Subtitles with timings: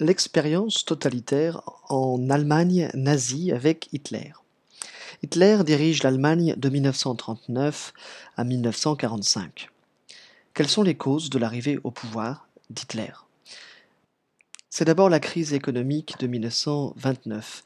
[0.00, 4.30] L'expérience totalitaire en Allemagne nazie avec Hitler.
[5.24, 7.92] Hitler dirige l'Allemagne de 1939
[8.36, 9.70] à 1945.
[10.54, 13.10] Quelles sont les causes de l'arrivée au pouvoir d'Hitler?
[14.78, 17.64] C'est d'abord la crise économique de 1929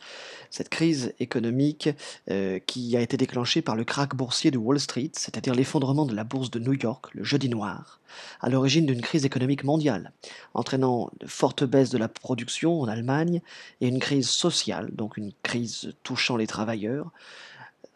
[0.49, 1.91] cette crise économique
[2.31, 6.15] euh, qui a été déclenchée par le krach boursier de Wall Street, c'est-à-dire l'effondrement de
[6.15, 8.01] la bourse de New York le jeudi noir,
[8.41, 10.13] à l'origine d'une crise économique mondiale,
[10.55, 13.43] entraînant de fortes baisses de la production en Allemagne
[13.83, 17.11] et une crise sociale, donc une crise touchant les travailleurs,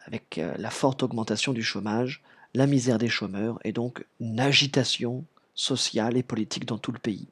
[0.05, 2.21] avec euh, la forte augmentation du chômage,
[2.53, 5.25] la misère des chômeurs et donc une agitation
[5.57, 7.27] sociale et politique dans tout le pays.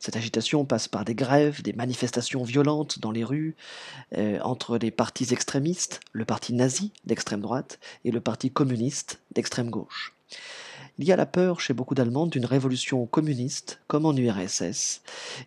[0.00, 3.54] Cette agitation passe par des grèves, des manifestations violentes dans les rues,
[4.16, 9.70] euh, entre les partis extrémistes, le parti nazi d'extrême droite et le parti communiste d'extrême
[9.70, 10.14] gauche.
[10.98, 15.02] Il y a la peur chez beaucoup d'Allemands d'une révolution communiste, comme en URSS,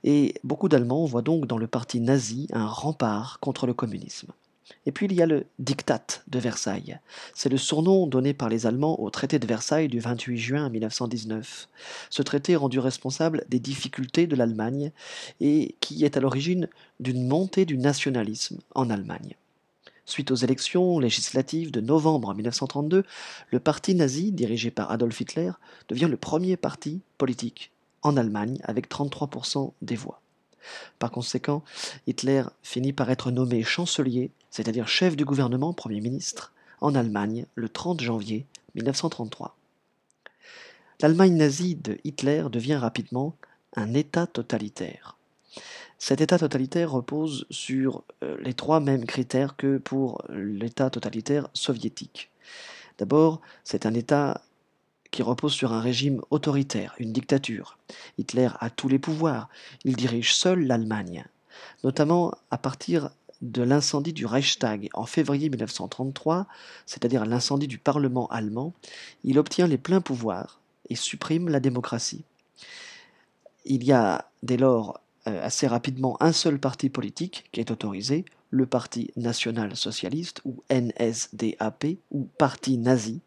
[0.06, 4.32] et beaucoup d'Allemands voient donc dans le parti nazi un rempart contre le communisme.
[4.86, 7.00] Et puis il y a le Diktat de Versailles.
[7.34, 11.68] C'est le surnom donné par les Allemands au traité de Versailles du 28 juin 1919.
[12.10, 14.92] Ce traité rendu responsable des difficultés de l'Allemagne
[15.40, 16.68] et qui est à l'origine
[17.00, 19.36] d'une montée du nationalisme en Allemagne.
[20.06, 23.06] Suite aux élections législatives de novembre 1932,
[23.50, 25.52] le parti nazi, dirigé par Adolf Hitler,
[25.88, 30.22] devient le premier parti politique en Allemagne avec 33% des voix.
[31.00, 31.64] Par conséquent,
[32.08, 37.70] Hitler finit par être nommé chancelier, c'est-à-dire chef du gouvernement, Premier ministre, en Allemagne le
[37.70, 38.46] 30 janvier
[38.76, 39.56] 1933.
[41.02, 43.36] L'Allemagne nazie de Hitler devient rapidement
[43.76, 45.18] un État totalitaire.
[45.98, 52.32] Cet État totalitaire repose sur euh, les trois mêmes critères que pour l'État totalitaire soviétique.
[52.98, 54.42] D'abord, c'est un État
[55.12, 57.78] qui repose sur un régime autoritaire, une dictature.
[58.18, 59.50] Hitler a tous les pouvoirs,
[59.84, 61.26] il dirige seul l'Allemagne,
[61.84, 66.48] notamment à partir de l'incendie du Reichstag en février 1933,
[66.86, 68.74] c'est-à-dire l'incendie du Parlement allemand,
[69.24, 70.60] il obtient les pleins pouvoirs
[70.90, 72.24] et supprime la démocratie.
[73.66, 78.26] Il y a dès lors euh, assez rapidement un seul parti politique qui est autorisé,
[78.50, 83.22] le Parti national socialiste ou NSDAP ou Parti nazi,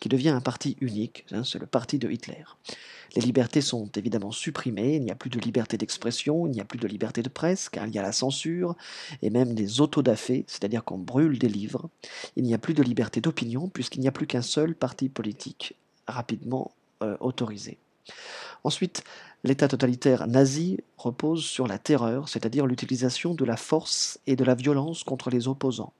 [0.00, 2.44] qui devient un parti unique, hein, c'est le parti de Hitler.
[3.16, 6.64] Les libertés sont évidemment supprimées, il n'y a plus de liberté d'expression, il n'y a
[6.64, 8.74] plus de liberté de presse, car il y a la censure,
[9.22, 11.88] et même des autodafés, c'est-à-dire qu'on brûle des livres.
[12.36, 15.76] Il n'y a plus de liberté d'opinion, puisqu'il n'y a plus qu'un seul parti politique
[16.08, 17.78] rapidement euh, autorisé.
[18.64, 19.04] Ensuite,
[19.44, 24.54] l'État totalitaire nazi repose sur la terreur, c'est-à-dire l'utilisation de la force et de la
[24.54, 25.92] violence contre les opposants.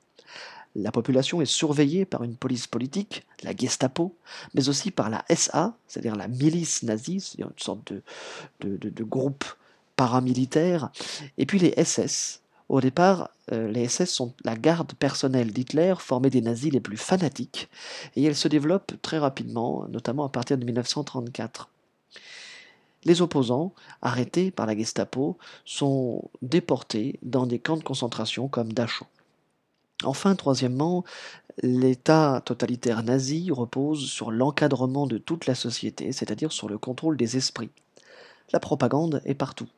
[0.76, 4.16] La population est surveillée par une police politique, la Gestapo,
[4.54, 7.92] mais aussi par la SA, c'est-à-dire la milice nazie, c'est-à-dire une sorte
[8.60, 9.44] de, groupe
[9.94, 10.90] paramilitaire,
[11.38, 12.40] et puis les SS.
[12.68, 16.96] Au départ, euh, les SS sont la garde personnelle d'Hitler, formée des nazis les plus
[16.96, 17.68] fanatiques,
[18.16, 21.68] et elle se développe très rapidement, notamment à partir de 1934.
[23.04, 29.06] Les opposants, arrêtés par la Gestapo, sont déportés dans des camps de concentration comme Dachau.
[30.04, 31.04] Enfin, troisièmement,
[31.62, 37.36] l'État totalitaire nazi repose sur l'encadrement de toute la société, c'est-à-dire sur le contrôle des
[37.36, 37.70] esprits.
[38.52, 39.68] La propagande est partout.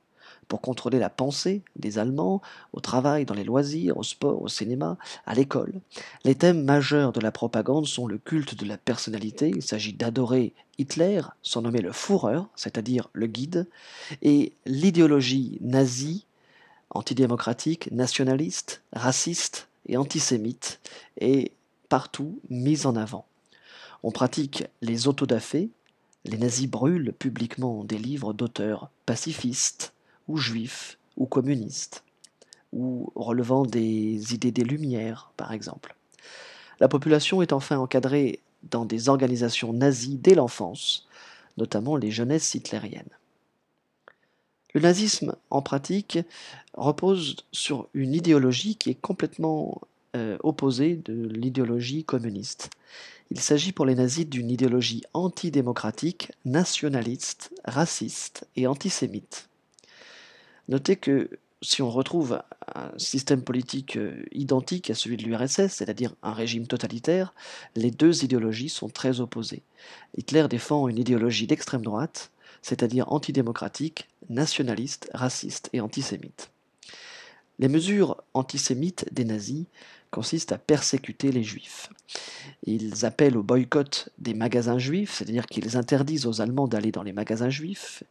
[0.48, 2.40] Pour contrôler la pensée des Allemands,
[2.72, 5.72] au travail, dans les loisirs, au sport, au cinéma, à l'école.
[6.24, 10.52] Les thèmes majeurs de la propagande sont le culte de la personnalité, il s'agit d'adorer
[10.78, 13.66] Hitler, surnommé le Führer, c'est-à-dire le guide,
[14.22, 16.26] et l'idéologie nazie,
[16.90, 20.80] antidémocratique, nationaliste, raciste, et antisémite
[21.20, 21.52] est
[21.88, 23.26] partout mise en avant.
[24.02, 25.70] On pratique les autodafés,
[26.24, 29.92] les nazis brûlent publiquement des livres d'auteurs pacifistes
[30.28, 32.04] ou juifs ou communistes,
[32.72, 35.94] ou relevant des idées des Lumières, par exemple.
[36.80, 41.06] La population est enfin encadrée dans des organisations nazies dès l'enfance,
[41.56, 43.04] notamment les jeunesses hitlériennes.
[44.76, 46.18] Le nazisme, en pratique,
[46.74, 49.80] repose sur une idéologie qui est complètement
[50.14, 52.68] euh, opposée de l'idéologie communiste.
[53.30, 59.48] Il s'agit pour les nazis d'une idéologie antidémocratique, nationaliste, raciste et antisémite.
[60.68, 61.30] Notez que
[61.62, 62.42] si on retrouve
[62.74, 67.32] un système politique euh, identique à celui de l'URSS, c'est-à-dire un régime totalitaire,
[67.76, 69.62] les deux idéologies sont très opposées.
[70.18, 72.30] Hitler défend une idéologie d'extrême droite,
[72.66, 76.50] c'est-à-dire antidémocratique, nationaliste, raciste et antisémite.
[77.60, 79.66] Les mesures antisémites des nazis
[80.10, 81.90] consiste à persécuter les juifs.
[82.64, 87.12] Ils appellent au boycott des magasins juifs, c'est-à-dire qu'ils interdisent aux Allemands d'aller dans les
[87.12, 88.02] magasins juifs.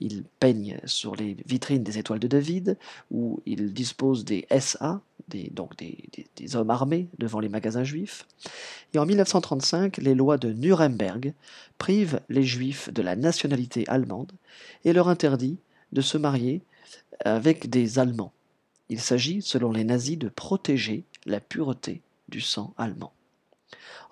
[0.00, 2.78] Ils peignent sur les vitrines des étoiles de David,
[3.10, 5.02] ou ils disposent des SA,
[5.50, 8.26] donc des, hommes armés devant les magasins juifs.
[8.94, 11.34] Et en 1935, les lois de Nuremberg
[11.76, 14.32] privent les juifs de la nationalité allemande
[14.84, 15.58] et leur interdit
[15.92, 16.62] de se marier
[17.24, 18.32] avec des Allemands.
[18.88, 23.12] Il s'agit, selon les nazis, de protéger la pureté du sang allemand.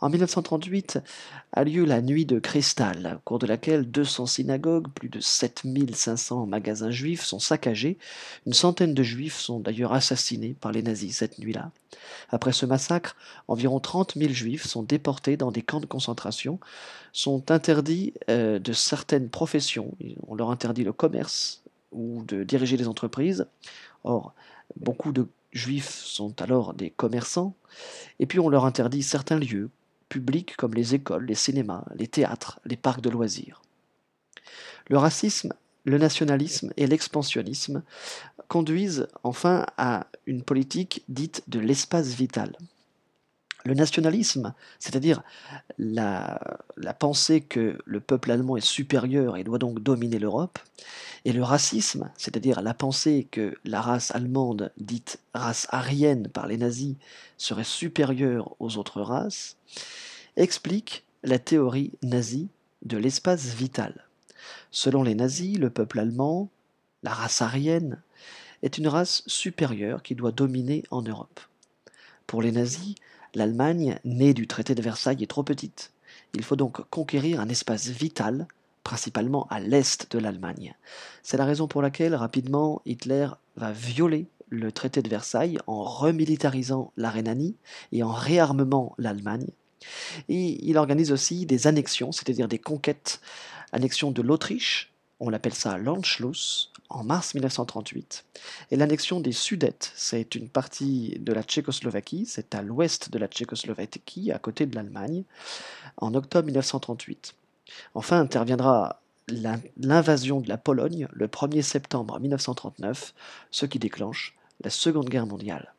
[0.01, 0.99] En 1938
[1.53, 6.47] a lieu la Nuit de Cristal, au cours de laquelle 200 synagogues, plus de 7500
[6.47, 7.97] magasins juifs sont saccagés.
[8.47, 11.71] Une centaine de juifs sont d'ailleurs assassinés par les nazis cette nuit-là.
[12.29, 13.17] Après ce massacre,
[13.49, 16.61] environ 30 000 juifs sont déportés dans des camps de concentration,
[17.13, 19.95] sont interdits euh, de certaines professions.
[20.27, 21.63] On leur interdit le commerce
[21.93, 23.47] ou de diriger des entreprises.
[24.05, 24.35] Or,
[24.77, 25.27] beaucoup de
[25.57, 27.55] juifs sont alors des commerçants,
[28.19, 29.71] et puis on leur interdit certains lieux
[30.09, 33.63] publics comme les écoles, les cinémas, les théâtres, les parcs de loisirs.
[34.89, 35.53] Le racisme,
[35.85, 37.83] le nationalisme et l'expansionnisme
[38.49, 42.57] conduisent enfin à une politique dite de l'espace vital.
[43.67, 45.25] Le nationalisme, c'est-à-dire
[45.77, 46.39] la,
[47.01, 50.61] pensée que le peuple allemand est supérieur et doit donc dominer l'Europe,
[51.25, 56.59] et le racisme, c'est-à-dire la pensée que la race allemande, dite race aryenne par les
[56.59, 56.95] nazis,
[57.39, 59.57] serait supérieure aux autres races,
[60.37, 62.47] explique la théorie nazie
[62.83, 64.07] de l'espace vital.
[64.71, 66.51] Selon les nazis, le peuple allemand,
[67.03, 68.01] la race aryenne,
[68.63, 71.41] est une race supérieure qui doit dominer en Europe.
[72.29, 72.95] Pour les nazis,
[73.37, 75.93] L'Allemagne, née du traité de Versailles, est trop petite.
[76.33, 78.49] Il faut donc conquérir un espace vital,
[78.83, 80.75] principalement à l'est de l'Allemagne.
[81.23, 86.93] C'est la raison pour laquelle, rapidement, Hitler va violer le traité de Versailles en remilitarisant
[86.97, 87.57] la Rhénanie
[87.93, 89.51] et en réarmement l'Allemagne.
[90.31, 93.21] Et il organise aussi des annexions, c'est-à-dire des conquêtes,
[93.71, 98.25] annexion de l'Autriche, on l'appelle ça l'Anschluss, en mars 1938.
[98.71, 103.27] Et l'annexion des Sudètes, c'est une partie de la Tchécoslovaquie, c'est à l'ouest de la
[103.27, 105.25] Tchécoslovaquie, à côté de l'Allemagne,
[105.97, 107.35] en octobre 1938.
[107.95, 113.15] Enfin interviendra l'invasion de la Pologne le 1er septembre 1939,
[113.51, 115.75] ce qui déclenche la Seconde Guerre mondiale.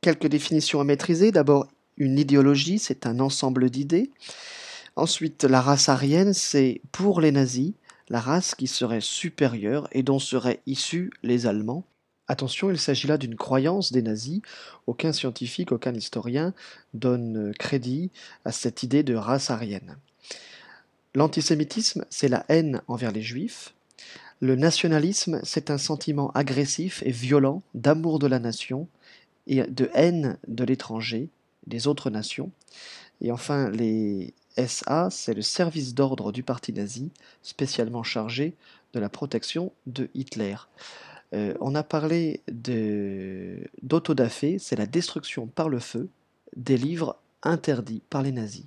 [0.00, 1.32] Quelques définitions à maîtriser.
[1.32, 4.10] D'abord, une idéologie, c'est un ensemble d'idées.
[4.96, 7.72] Ensuite, la race aryenne, c'est pour les nazis
[8.12, 11.82] la race qui serait supérieure et dont seraient issus les Allemands.
[12.28, 14.42] Attention, il s'agit là d'une croyance des nazis.
[14.86, 16.52] Aucun scientifique, aucun historien
[16.92, 18.10] donne crédit
[18.44, 19.96] à cette idée de race aryenne.
[21.14, 23.72] L'antisémitisme, c'est la haine envers les juifs.
[24.40, 28.88] Le nationalisme, c'est un sentiment agressif et violent d'amour de la nation
[29.46, 31.30] et de haine de l'étranger,
[31.66, 32.50] des autres nations.
[33.22, 37.10] Et enfin, les SA, c'est le service d'ordre du parti nazi,
[37.42, 38.54] spécialement chargé
[38.92, 40.56] de la protection de Hitler.
[41.34, 42.42] Euh, on a parlé
[43.82, 46.08] d'autodafé, c'est la destruction par le feu
[46.56, 48.64] des livres interdits par les nazis.